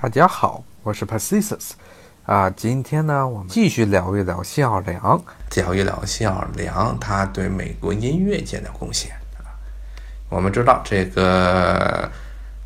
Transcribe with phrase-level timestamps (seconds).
[0.00, 1.70] 大家好，我是 Persis，
[2.24, 5.20] 啊，今天呢，我们继续聊一聊谢尔良，
[5.56, 9.50] 聊一聊谢尔良他对美国音乐界的贡献啊。
[10.28, 12.08] 我们知道这个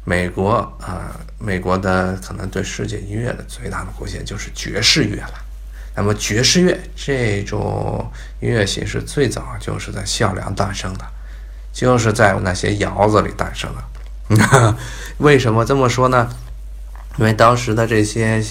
[0.04, 5.34] 美国啊，美国的可能对世界音乐的最大的贡献就是爵士乐了。
[5.96, 8.06] 那么爵士乐这种
[8.40, 11.04] 音乐形式最早就是在谢尔良诞生的，
[11.72, 14.76] 就是在那些窑子里诞生的。
[15.16, 16.30] 为什么这么说呢？
[17.18, 18.42] 因为当时的这些，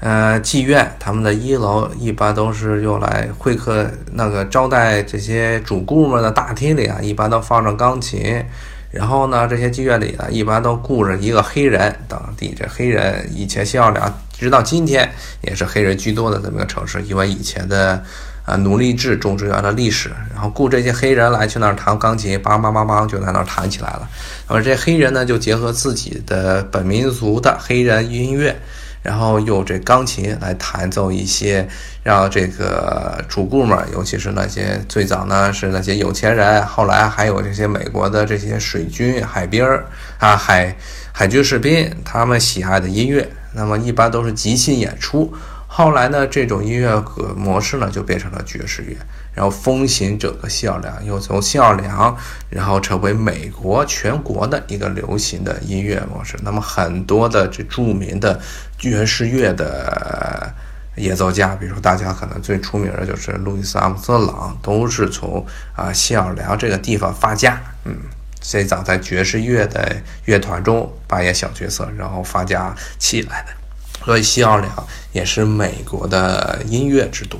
[0.00, 8.44] 呃，妓院，他们的一楼一般都是用来会客、那个招待这些主顾们的大厅里啊，一般都放着钢琴。
[8.90, 11.92] 然后呢，这些妓院里呢，一般都雇着一个黑人。
[12.06, 18.00] 当地这黑人以前谢尔良，直到今天也是黑人居多的这么个城市，因为以前的
[18.44, 20.10] 啊奴隶制种植园的历史。
[20.32, 24.08] 然后雇这些黑人来去那儿弹钢琴，梆梆梆梆就在那儿弹起来了。
[24.46, 28.54] 而这黑人呢，就结合自己的本民族的黑人音乐，
[29.02, 31.66] 然后用这钢琴来弹奏一些，
[32.02, 39.86] 让这个主顾们，尤其是那些最早呢是那些有钱人，后来还有这些美国的这些水军、海兵儿
[40.18, 40.76] 啊、海
[41.12, 43.26] 海军士兵，他们喜爱的音乐。
[43.56, 45.32] 那么一般都是即兴演出。
[45.76, 48.96] 后来呢，这种音乐格模式呢就变成了爵士乐。
[49.34, 52.16] 然后风行整个谢尔良，又从谢尔良，
[52.48, 56.38] 然后成为美国全国的一个流行的音乐模式。
[56.44, 58.40] 那么很多的这著名的
[58.78, 60.54] 爵士乐的
[60.94, 67.60] 演奏家，比如说大家可能最出名的就是路易斯阿姆斯特朗，都是从啊谢尔良这个地方发家。
[67.84, 67.96] 嗯，
[68.40, 73.63] 最早在爵士乐的乐团中扮演小角色，然后发家起来的。
[74.04, 77.38] 所以西奥良也是美国的音乐之都。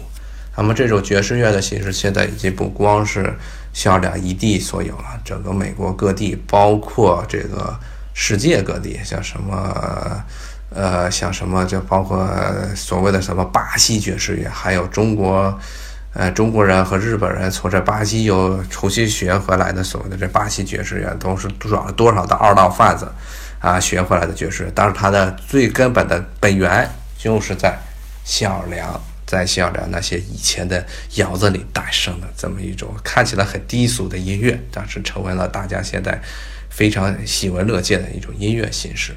[0.57, 3.35] 那么这种爵士乐的形式，现在已经不光是
[3.73, 7.77] 谢尔良一地所有了，整个美国各地，包括这个
[8.13, 10.25] 世界各地，像什么，
[10.71, 12.25] 呃，像什么，就包括
[12.77, 15.59] 所谓的什么巴西爵士乐，还有中国，
[16.13, 23.11] 呃，中国人和日本人从这巴西又重新学回来的所谓的这巴西爵士乐，都是找了多少的二道贩子
[23.65, 27.79] 啊学回来的爵士，但是它的最根本的本源就是在
[28.25, 29.01] 谢尔良。
[29.27, 36.21] 在谢尔良那些以前的窑子里诞生的这么一种看起来很低俗的音乐，但是成为了大家现在
[36.69, 39.13] 非常喜闻乐见的一种音乐形式。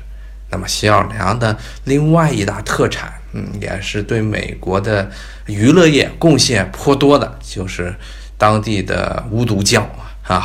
[0.49, 5.11] 那么谢尔良的另外一大特产，嗯，也是对美国的
[5.45, 7.93] 娱乐业贡献颇多的，就是
[8.37, 9.81] 当地的巫毒教
[10.23, 10.41] 啊。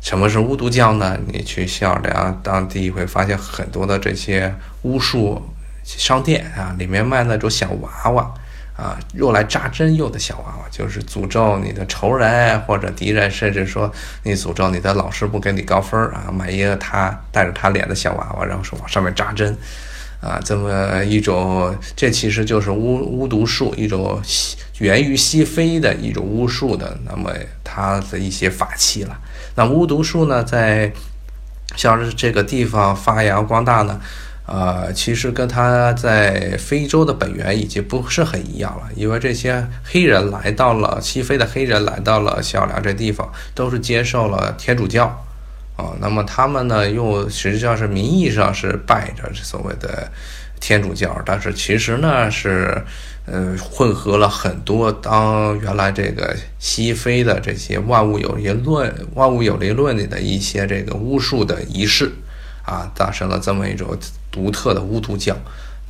[0.00, 1.18] 什么是巫毒教呢？
[1.26, 5.42] 你去谢尔良当地会发现很多的这些巫术
[5.84, 8.34] 商店啊，里面卖那种小娃娃。
[8.76, 19.54] 啊，用来扎针用的小娃娃，就是诅咒你的仇人或者敌人，甚至说你诅咒你的老师不给你高分啊，买一个他带着他脸的小娃娃，然后说往上面扎针，
[20.22, 27.30] 啊，这么一种，这其实就是巫巫毒术，一种西源于西非的一种巫术的，那么
[27.62, 29.20] 它的一些法器了。
[29.60, 30.90] 那巫毒术呢，在
[31.76, 34.00] 像是这个地方发扬光大呢？
[34.46, 45.26] 呃，其实跟他在非洲的本源已经不是很一样了，因为这些黑人来到了西非的黑人来到了小梁这地方，都是接受了天主教，
[45.80, 50.12] 啊，那么他们呢，又实际上是名义上是拜着所谓的
[50.60, 52.84] 天主教，但是其实呢是，
[53.24, 62.12] 呃，混合了很多当原来这个西非的这些万物有灵论、万物有灵论里的一些这个巫术的仪式。
[62.62, 63.98] 啊，诞生了这么一种
[64.30, 65.34] 独特的巫毒教。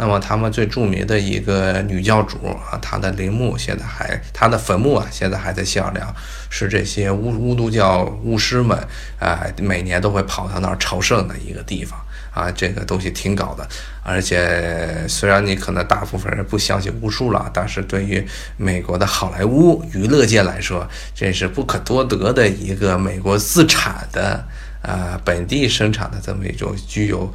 [0.00, 6.10] 那么，他们最著名的一个女教主啊，她的陵墓现在还，她的坟墓啊，现在还在谢尔良，
[6.48, 8.78] 是这些巫巫毒教巫师们
[9.18, 12.00] 啊，每年都会跑到那儿朝圣的一个地方
[12.32, 12.50] 啊。
[12.50, 13.68] 这个东西挺搞的，
[14.02, 24.42] 而且虽然你可能大部分人不相信巫术了，但是对于美国的好莱坞娱乐界来说，这是不可多得的一个美国自产的。
[24.82, 27.30] 啊，本地生产的这么一种具有，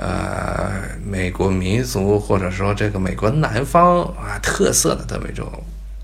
[0.00, 5.50] 呃，美国民族或者说这个美国南方啊特色的这么一种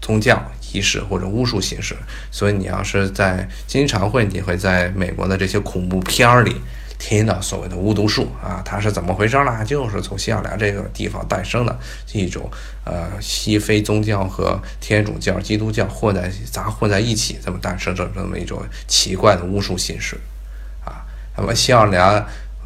[0.00, 0.42] 宗教
[0.72, 1.94] 仪式或者巫术形式，
[2.32, 6.56] 所以你要是在经常会你会在美国的这些恐怖片里
[6.98, 9.64] 听到所谓的巫毒术啊，它是怎么回事呢？
[9.64, 11.78] 就是从西奥良这个地方诞生的
[12.12, 12.50] 一种
[12.84, 20.16] 呃西非宗教和天主教、基督教混在杂混在一起，这么诞生这这么一种奇怪的巫术形式。
[20.84, 21.06] 啊
[21.36, 22.24] 那么谢尔良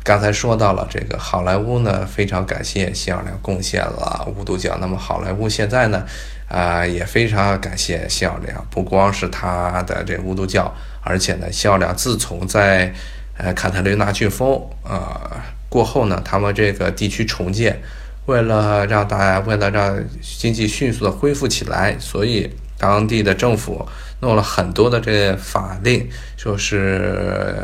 [0.09, 4.75] 刚才说到了这个好莱坞呢，非常感谢谢尔良贡献了五毒教。
[4.81, 6.03] 那么好莱坞现在呢，
[6.49, 12.91] 啊也非常感谢谢尔良，不光是他的这巫毒教，而且呢，谢尔良自从在
[13.37, 15.31] 呃卡特琳娜飓风呃
[15.69, 17.79] 过后呢，他们这个地区重建，
[18.25, 23.87] 为了让大家为了让经济迅速的恢复起来，所以当地的政府
[24.21, 27.55] 弄了很多的这法令，就是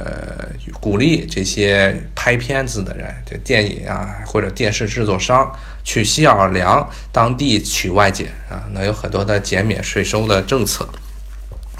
[0.80, 5.52] 鼓励这些拍片子的人，这电影啊或者电视制作商
[5.82, 10.88] 去西奥尔良当地取外景啊，那有很多的减免税收的政策。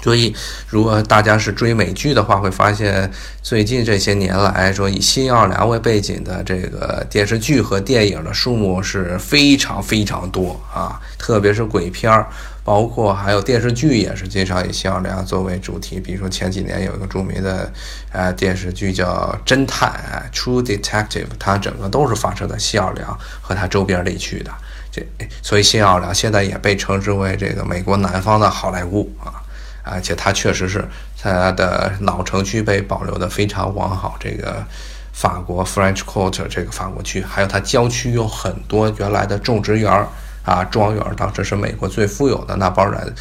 [0.05, 0.35] 所以，
[0.69, 3.11] 如果大家是追美剧的话，会发现
[3.41, 12.27] 最近这些年来说以新奥尔良为背景的这个电视剧和电影的数目是非常非常多啊，特别是鬼片儿，
[12.63, 15.99] 包括还有电视剧也是经常以新奥尔良作为主题。
[15.99, 17.73] 比如说前几年有一个著名的
[18.11, 19.91] 呃电视剧叫《侦探》
[20.37, 24.51] （True Detective），它整个都是发生在新奥尔良和它周边地区的。
[24.91, 25.03] 这
[25.41, 29.41] 所以新奥尔良现在也被称之为这个美国南方的好莱坞啊。
[29.85, 30.83] 而且它确实是
[31.21, 34.15] 它的老城区被保留的非常完好。
[34.19, 34.65] 这个
[35.13, 40.07] 法国 French Quarter 这个法国区，还有它郊区有很多原来的种植园儿
[40.43, 43.13] 啊庄园，当时是美国最富有的那帮人。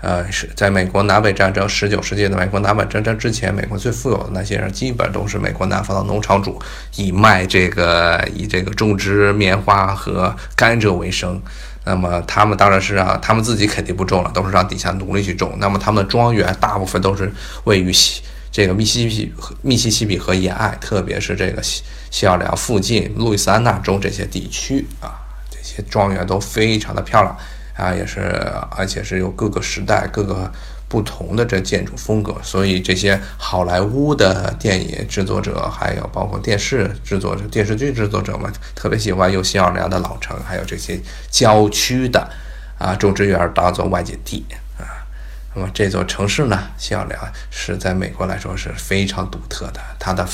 [0.00, 6.56] 呃，是在美国南北战争十九世纪的美国南北战争之前，美国最富有的那些人，基本都是美国南方的农场主，
[6.94, 11.42] 以卖这个以这个种植棉花和甘蔗为生。
[11.88, 15.56] 那么他们当然是让他们自己肯定不种了，都是让底下奴隶去种。
[15.58, 17.32] 那么他们的庄园大部分都是
[17.64, 18.20] 位于西
[18.52, 25.16] 这个密西西比密西西比河沿岸，特别是这个西西奥良附近路易斯安那州这些地区啊，
[25.50, 27.34] 这些庄园都非常的漂亮
[27.74, 28.20] 啊，也是
[28.76, 30.52] 而且是有各个时代各个。
[30.88, 40.98] 不同的这建筑风格，所以这些好莱坞的电影制作者，还有包括电视制作者、电视剧制作者们，特别喜欢用新奥尔良的老城，还有这些
[41.30, 42.26] 郊区的
[42.78, 44.46] 啊种植园当做外景地
[44.78, 45.04] 啊。
[45.54, 47.20] 那么这座城市呢，新奥尔良
[47.50, 50.26] 是在美国来说是非常独特的，它的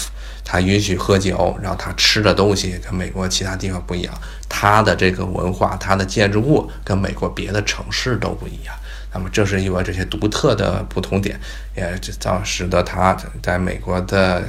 [0.45, 4.15] 它允许喝酒，然后它吃的东西跟美国其他地方不一样，
[4.49, 8.75] 它的这个文化、它的建筑物跟美国别的城市都不一样。
[9.15, 11.39] 那么，正是因为这些独特的不同点，
[11.77, 14.43] 也造使得它在美国的，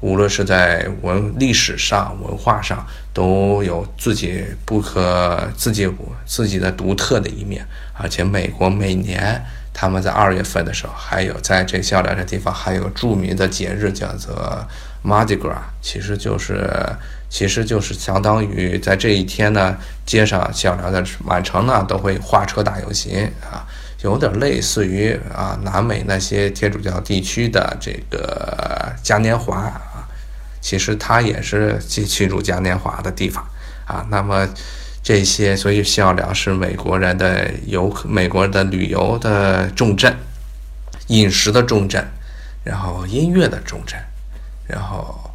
[0.00, 5.90] 无论是在文历史上、文化上，都有自己不可自己
[6.26, 7.66] 自己的独特的一面。
[7.94, 9.42] 而且，美国每年
[9.72, 14.62] 他们在二月份的时候，还有在这小两个地方还有著名的节日叫做
[15.02, 16.70] Mardi Gras，其实就是
[17.30, 19.74] 其实就是相当于在这一天呢，
[20.04, 23.64] 街上小两的满城呢都会画车大游行啊。
[24.02, 30.06] 有点类似于啊，南美那些天主教地区的这个嘉年华啊，
[30.60, 33.44] 其实它也是去庆祝嘉年华的地方
[33.86, 34.06] 啊。
[34.10, 34.48] 那么
[35.02, 40.16] 这些，所以西奥良是美国人的游客，美国的旅游的重镇，
[41.08, 42.06] 饮食的重镇，
[42.64, 43.98] 然后音乐的重镇，
[44.66, 45.31] 然后。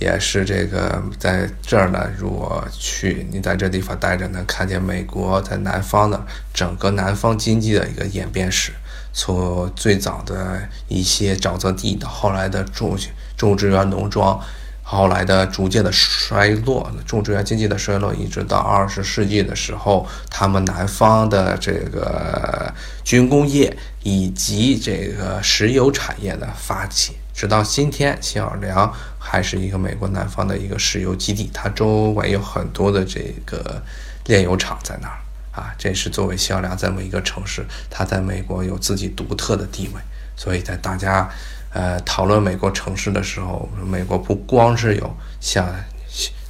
[0.00, 8.72] 也是这个在这儿呢，如果去你在这地方待着，能看见美国在南方的整个南方经济的一个演变史，
[9.12, 12.96] 从最早的一些沼泽地，到后来的种
[13.36, 14.40] 种植园农庄，
[14.82, 22.72] 后来的逐渐的衰落，种植园经济的衰落，一直到二十世纪的时候，他们南方的这个
[23.04, 27.16] 军工业以及这个石油产业的发起。
[27.32, 33.82] 直到今天，新奥尔良还是一个美国南方的一个石油基地，它周围有很多的这个
[34.26, 35.18] 炼油厂在那儿
[35.52, 35.74] 啊。
[35.78, 40.00] 这是作为新奥尔良这么一个城市，它在美国有自己独特的地位。
[40.36, 41.30] 所以在大家
[41.72, 45.66] 呃讨论美国城市的时候，美国不光是有像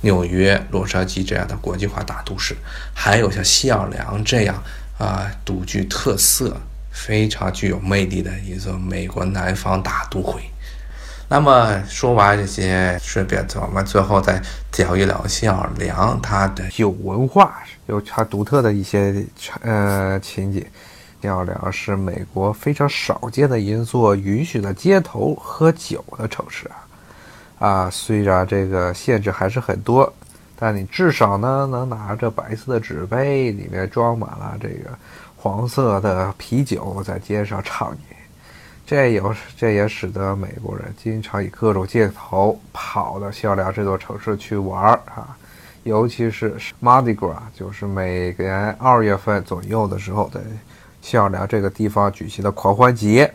[0.00, 2.56] 纽约、洛杉矶这样的国际化大都市，
[2.94, 4.60] 还有像新奥尔良这样
[4.98, 6.56] 啊独具特色、
[6.90, 10.49] 非常具有魅力的一座美国南方大都会。
[11.32, 14.42] 那么说完这些，顺便我们最后再
[14.76, 19.24] 聊一聊新奥尔良它的有文化，有它独特的一些
[19.60, 20.66] 呃情景。
[21.22, 26.68] 新奥尔良是美国非常少见的一座允许在街头喝酒的城市
[27.60, 27.68] 啊！
[27.68, 30.12] 啊，虽然这个限制还是很多，
[30.58, 34.90] 但你至少呢能拿着白色的纸杯，里面装满了这个
[35.36, 38.16] 黄色的啤酒，在街上畅饮。
[38.90, 45.38] 这有这也使得美国人经常以各种借口跑到奥尔这座城市去玩儿啊，
[45.84, 50.40] 尤其是 Mardi Gras，就是每年二月份左右的时候，在
[51.20, 53.32] 奥尔这个地方举行的狂欢节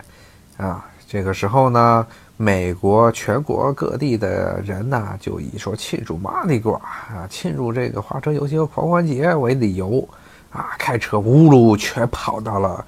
[0.58, 0.84] 啊。
[1.08, 10.06] 这个时候呢，美国全国各地的人呢，就以说庆祝 Mardi Gras 啊，庆祝这个花车游行狂欢节为理由
[10.52, 12.84] 啊，开车呜噜全跑到了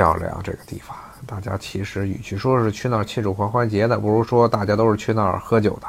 [0.00, 0.94] 奥尔这个地方。
[1.26, 5.86] 大家其实与其说是去那儿庆祝狂欢节的，不如说大家都是去那儿喝酒的。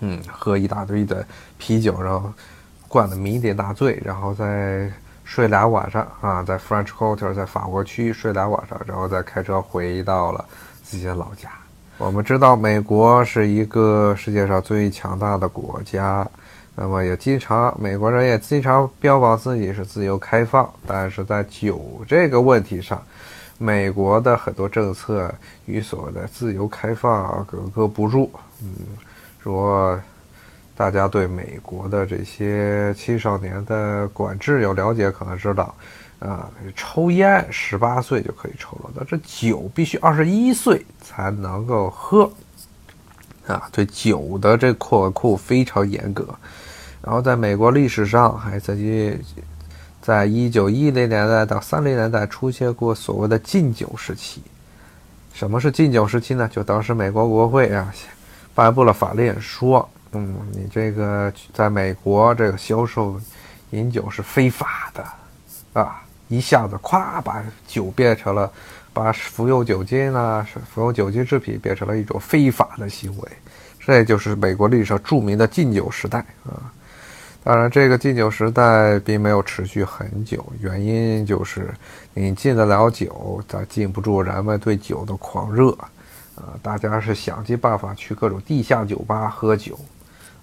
[0.00, 1.26] 嗯，喝一大堆的
[1.58, 2.32] 啤酒，然后
[2.88, 4.90] 灌得酩酊大醉，然后再
[5.24, 10.44] 睡俩晚上啊，在 French Quarter，在法国区睡俩晚上，然后再开车回到了
[10.82, 11.50] 自己的老家。
[11.98, 16.26] 我们知道，美国是一个世界上最强大的国家，
[16.74, 23.02] 那么也经常美国人也经常标榜自己是自由开放，但是在酒这个问题上，
[23.62, 25.30] 美国的很多政策
[25.66, 28.30] 与所谓的自由开放格格不入。
[28.62, 28.70] 嗯，
[29.38, 30.00] 如果
[30.74, 35.74] 大家对美国的这些青少年的管制有了解，可能知道，
[36.20, 42.32] 啊，抽烟十八岁就可以抽了，但这酒必须二十一岁才能够喝，
[43.46, 46.26] 啊，对酒的这管控非常严格。
[47.02, 49.20] 然后在美国历史上还曾经。
[50.02, 54.42] 在一九一零年代到三零年代出现过所谓的禁酒时期。
[55.32, 56.48] 什么是禁酒时期呢？
[56.52, 57.92] 就当时美国国会啊
[58.54, 63.18] 颁布了法令，说，嗯，你这个在美国这个销售
[63.70, 68.50] 饮酒是非法的，啊，一下子咵把酒变成了，
[68.92, 73.28] 把服用酒精啊、服用酒精制品变成了一种非法的行为。
[73.78, 76.72] 这就是美国历史上著名的禁酒时代啊。
[77.42, 81.72] 当然，这个禁酒时代并没有持续很久，原因就是
[82.12, 85.70] 你禁得了酒，但禁不住人们对酒的狂热，
[86.36, 89.78] 啊，大家是想尽办法去各种地下酒吧喝酒，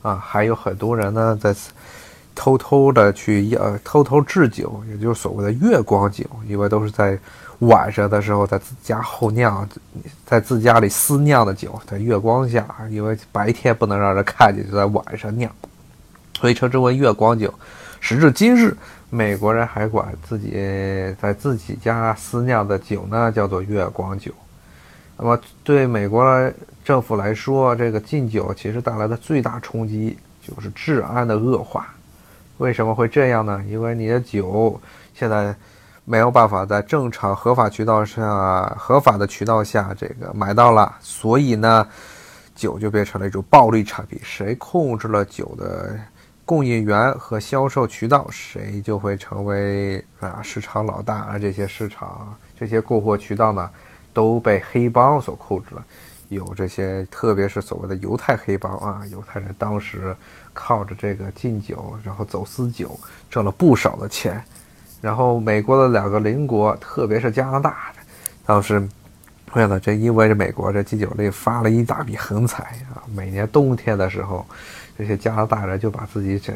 [0.02, 1.56] 啊，还有很多人呢在
[2.34, 7.18] 偷偷的去呃偷偷制酒，也就是所谓的月光酒，因为都是在
[7.60, 9.70] 晚上的时候在自家后酿，
[10.26, 15.52] 在自家里私酿的酒，在月光下，因为白天不能让人看见，就在晚上酿。
[16.40, 17.52] 所以称之为月光酒。
[18.00, 18.78] 时至今日，
[19.10, 20.52] 美国人还管自己
[21.20, 24.32] 在自己家私酿的酒呢，叫做月光酒。
[25.18, 26.24] 那么，对美国
[26.86, 30.16] 政府来说，这个禁酒其实带来的最大冲击
[30.48, 31.88] 就是治安的恶化。
[32.60, 33.60] 为什么会这样呢？
[33.68, 34.80] 因为你的酒
[35.16, 35.56] 现在
[36.06, 41.88] 没有办法在正常合法渠道上、合法的渠道下这个买到了，所以呢，
[42.54, 44.20] 酒就变成了一种暴利产品。
[44.24, 46.00] 谁控制了酒的？
[46.48, 51.14] 供应源和销售渠道，谁就会成为啊市场老大。
[51.14, 53.70] 啊这些市场、这些购货渠道呢，
[54.14, 55.84] 都被黑帮所控制了。
[56.30, 60.16] 有这些，特别是所谓的犹太黑帮啊，犹太人当时
[60.54, 62.98] 靠着这个禁酒，然后走私酒，
[63.30, 64.42] 挣了不少的钱。
[65.02, 67.92] 然后美国的两个邻国，特别是加拿大，
[68.46, 68.88] 当时
[69.54, 73.04] 为了这，因为这美国这禁酒令发了一大笔横财啊。
[73.14, 74.46] 每年冬天的时候。
[74.98, 76.54] 这些加拿大人就把自己这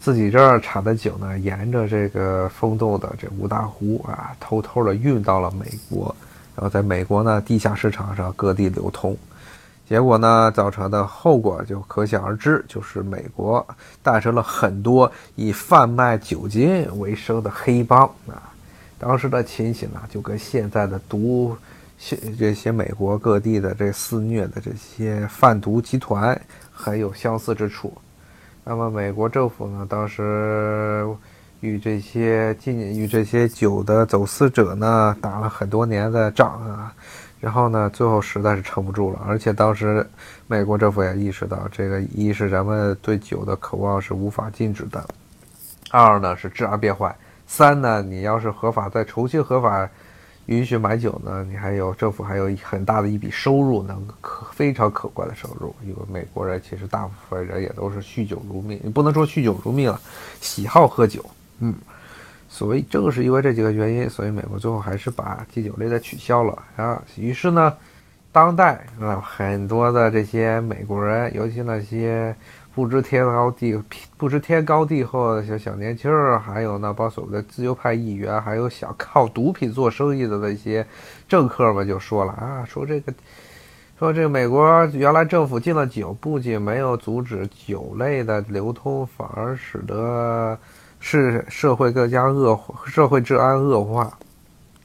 [0.00, 6.14] 自己这儿产的酒呢，沿着这个风洞的这五大湖啊，偷偷的运到了美国，
[6.56, 9.14] 然后在美国呢地下市场上各地流通，
[9.86, 13.64] 结果呢造成的后果就可想而知，就是美国
[14.02, 18.50] 诞生了很多以贩卖酒精为生的黑帮啊，
[18.98, 21.54] 当时的情形呢就跟现在的毒，
[22.38, 26.40] 这些美国各地的这肆虐的这些贩毒集团。
[26.80, 27.92] 很有相似之处。
[28.64, 31.06] 那么，美国政府呢，当时
[31.60, 36.94] 与这些禁与这些酒的走私者呢，打了很多年的仗啊。
[37.38, 39.20] 然后呢，最后实在是撑不住了。
[39.26, 40.06] 而且当时，
[40.46, 45.00] 美国政府也意识到，这个一是人们对酒的渴望是无法禁止的；
[45.90, 47.10] 二呢是治安变坏；
[47.46, 49.88] 三呢，你要是合法再重新合法。
[50.50, 55.72] 允许买酒呢，你还有政府还有很大的一笔收入，能可非常可观的收入。
[55.84, 60.00] 因为美国人其实大部分人也都是酗酒如命，你不能说酗酒如命了，
[60.40, 61.24] 喜好喝酒。
[61.60, 61.72] 嗯，
[62.48, 67.00] 所以正是因为这几个原因，所以美国最后还是把禁酒令给取消了啊。
[67.16, 67.72] 于是呢，
[68.32, 72.34] 当代啊很多的这些美国人，尤其那些。
[72.80, 73.78] 不知天高地
[74.16, 80.86] 不知天高地厚的小小年轻儿，还有那帮所谓的自由派议员，还有想靠毒品做生意的那些
[81.28, 83.12] 政客们，就说了啊，说这个，
[83.98, 90.58] 说这个美国原来政府禁了酒，不仅没有阻止酒类的流通，反而使得
[91.00, 94.10] 是社会更加恶，社会治安恶化。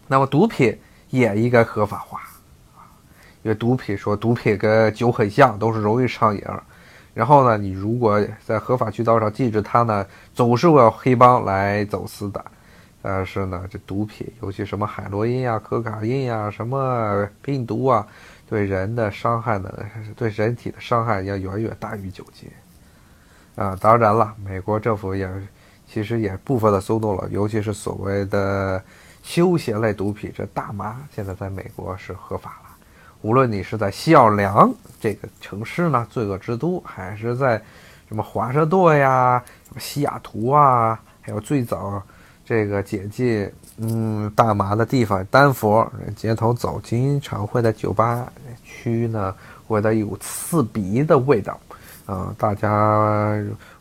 [0.05, 0.77] 那么毒品
[1.11, 2.19] 也应该合法化
[3.41, 6.43] 因为毒品说毒品跟酒很像，都是容易上瘾。
[7.15, 12.45] 然后呢，你如果在合法渠道上禁止它呢，总是会有黑帮来走私的。
[13.01, 18.05] 但是呢，这毒品，尤其什么海洛因呀、可卡因呀、什么病毒啊，
[18.49, 19.71] 对人的伤害呢，
[20.15, 22.49] 对人体的伤害要远远大于酒精。
[23.55, 25.29] 啊，当然了，美国政府也
[25.87, 28.83] 其实也部分的松动了，尤其是所谓的
[29.21, 32.64] 休闲类毒品，这大麻现在在美国是合法了。
[33.25, 37.59] 无论你是在西奥良这个城市呢，罪恶之都，还是在
[38.07, 41.99] 什么华盛顿呀、什么西雅图啊，还有最早
[42.45, 48.31] 这个解禁嗯大麻的地方丹佛，街头走经常会在酒吧
[48.63, 49.33] 区呢
[49.69, 51.59] 闻到一股刺鼻的味道。
[52.05, 53.33] 啊，大家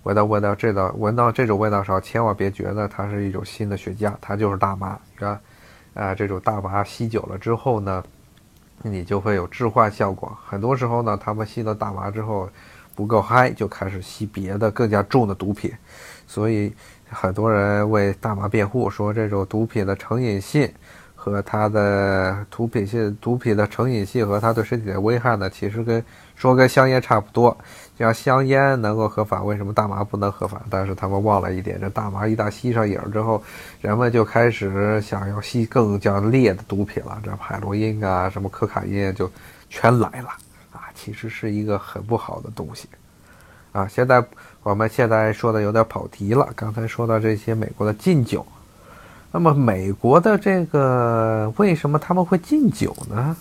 [0.05, 5.39] 闻到闻到这道闻到这种味道时候，千万别觉得它是一种新的雪茄，它就是大麻，是吧？
[5.93, 8.03] 啊，这种大麻吸久了之后呢，
[8.83, 10.37] 你就会有致幻效果。
[10.45, 12.49] 很多时候呢，他们吸了大麻之后
[12.95, 15.73] 不够嗨，就开始吸别的更加重的毒品。
[16.27, 16.73] 所以
[17.09, 20.71] 很多人为大麻辩护，说这种毒品的成瘾性
[21.15, 26.05] 和它的毒品性毒品的成瘾性和它对身体的危害呢，其实跟
[26.35, 27.57] 说跟香烟差不多。
[27.97, 30.61] 像香烟能够合法，为什么大麻不能合法？
[30.69, 33.41] 但是他们忘了一点，这大麻一旦吸上瘾之后，
[33.81, 39.31] 人们就开始想要吸更加烈的毒品了，这海洛因啊，什么可卡因就
[39.71, 40.29] 全来了
[40.73, 40.91] 啊！
[40.93, 42.89] 其实是一个很不好的东西
[43.71, 43.87] 啊。
[43.87, 44.25] 现在
[44.65, 48.45] 我们现在说的有点跑题了，刚才说到这些美国的禁酒，
[49.31, 53.37] 那么美国的这个为什么他们会禁酒呢？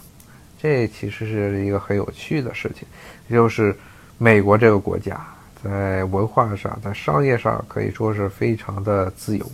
[0.61, 2.87] 这其实是一个很有趣的事情，
[3.27, 3.75] 就是。
[4.23, 5.19] 美国这个国家
[5.61, 9.45] 在文化上、在商业上可以说是非常的自由，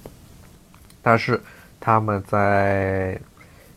[1.02, 1.42] 但是
[1.80, 3.20] 他们在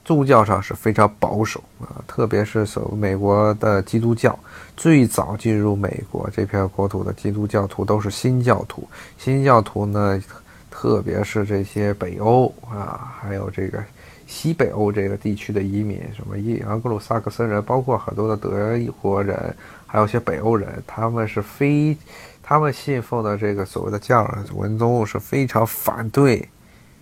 [0.04, 4.38] 宗教上是非常保守啊，特别是所美国的基督教，
[4.76, 8.86] 最早进入美国这片国土的基督教徒都是新教徒。
[9.16, 10.22] 新教徒呢，
[10.70, 13.82] 特别是这些北欧啊，还有这个
[14.26, 19.56] 西北欧这个地区的移民，什么伊盎格鲁撒克森人，包括很多的德国人。
[19.92, 21.94] 还有些北欧人，他们是非，
[22.42, 26.48] 他们信奉的这个所谓的教文宗是非常反对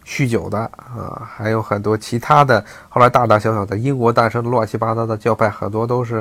[0.05, 6.21] 酗酒的啊，还有很多其他的，后来大大小小的英国诞生的乱七八糟的教派，很多都是，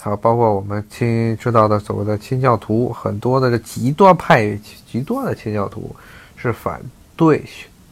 [0.00, 4.56] 还有包括我们亲知道的所谓的清教徒，很多的这极端派、
[4.88, 5.92] 极端的清教徒
[6.36, 6.80] 是反
[7.16, 7.42] 对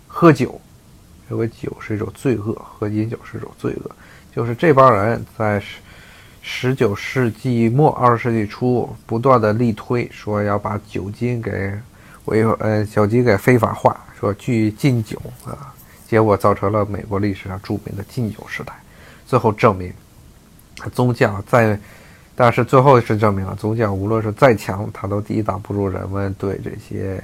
[0.06, 0.60] 喝酒，
[1.28, 3.90] 认为酒是一种罪恶，喝饮酒是一种罪恶，
[4.32, 5.60] 就是这帮人在。
[6.46, 11.72] 十九世纪末二十世纪初，不断的力推说要把酒精给
[12.26, 15.72] 违呃酒精给非法化，说拒禁酒啊，
[16.06, 18.74] 结果造成了美国历史上著名的禁酒时代。
[19.26, 19.90] 最后证明，
[20.92, 21.78] 宗教在，
[22.36, 27.18] 但是最后是证明了宗教无论是再强，它都抵挡不住人们对这些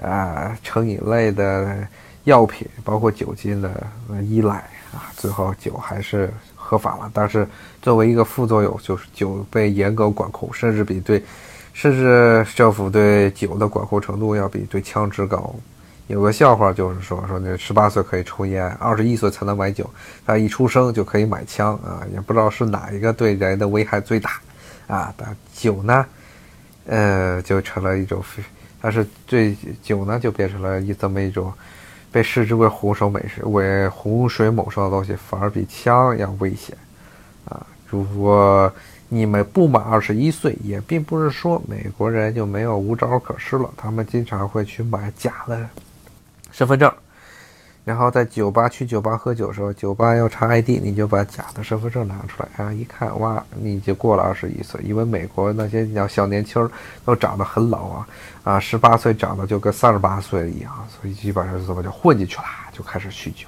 [0.00, 1.84] 啊成瘾类的
[2.22, 3.84] 药品，包括酒精的
[4.22, 4.58] 依赖
[4.92, 5.10] 啊。
[5.16, 6.32] 最后酒还是。
[6.66, 7.46] 合法了，但是
[7.82, 11.22] 作为一个副作用，就是酒被严格管控，甚至比对，
[11.74, 15.54] 甚至政府对酒的管控程度要比对枪支高。
[16.06, 19.88] 有个笑话就是说，说那十八岁可以抽烟，二十一岁才能买酒，
[20.24, 24.30] 他一出生就可以买枪啊，也不知道是哪一个对人的危害最大
[24.86, 25.12] 啊。
[25.18, 26.06] 但酒呢，
[26.86, 28.22] 呃，就成了一种，
[28.80, 31.52] 但是对酒呢，就变成了一这么一种。
[32.14, 36.78] 被视之为洪水猛兽、为洪水猛兽的东西，反而比枪要危险，
[37.44, 37.66] 啊！
[37.88, 38.72] 如果
[39.08, 45.68] 你们不满二十一岁，也并不是说美国人就没有无招可施了，他们经常会去买假的
[46.52, 46.88] 身份证。
[47.84, 54.80] 然后在酒吧去酒吧喝酒的时候，酒吧要查 ID，你就把假的身份证拿出来，啊，一看，哇，你就过了二十一岁。
[54.82, 56.68] 因为美国那些小小年轻
[57.04, 58.08] 都长得很老啊，
[58.42, 63.46] 啊，十八岁长得就跟三十八岁一样，所以基本上就怎么就混进去了，就开始酗酒。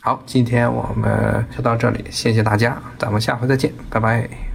[0.00, 4.45] 好，今天我们就到这里，谢谢大家，咱们下回再见，拜拜。